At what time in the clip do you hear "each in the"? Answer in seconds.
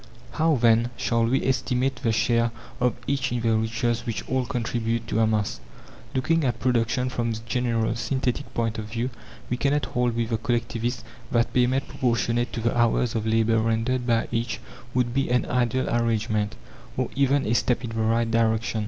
3.05-3.55